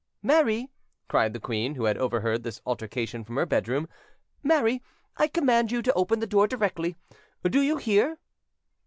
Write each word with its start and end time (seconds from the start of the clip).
'""Mary," 0.23 0.67
cried 1.07 1.31
the 1.31 1.39
queen, 1.39 1.75
who 1.75 1.83
had 1.83 1.95
overheard 1.95 2.41
this 2.41 2.59
altercation 2.65 3.23
from 3.23 3.35
her 3.35 3.45
bedroom,—"Mary, 3.45 4.81
I 5.17 5.27
command 5.27 5.71
you 5.71 5.83
to 5.83 5.93
open 5.93 6.19
the 6.19 6.25
door 6.25 6.47
directly: 6.47 6.95
do 7.47 7.61
you 7.61 7.77
hear?" 7.77 8.17